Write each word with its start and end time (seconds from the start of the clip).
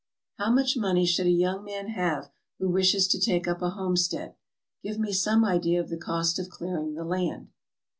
"How 0.39 0.49
much 0.49 0.75
money 0.77 1.05
should 1.05 1.27
a 1.27 1.31
young 1.31 1.63
man 1.63 1.89
have 1.89 2.31
who 2.57 2.67
wishes 2.71 3.07
to 3.09 3.21
take 3.21 3.47
up 3.47 3.61
a 3.61 3.69
homestead? 3.69 4.33
Give 4.81 4.97
me 4.97 5.13
some 5.13 5.45
idea 5.45 5.79
of 5.79 5.89
the 5.89 5.95
cost 5.97 6.39
of 6.39 6.49
clearing 6.49 6.95
the 6.95 7.05
land." 7.05 7.49